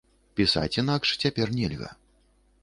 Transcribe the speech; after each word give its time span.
Пісаць 0.39 0.71
інакш 0.83 1.11
цяпер 1.25 1.53
нельга. 1.59 1.93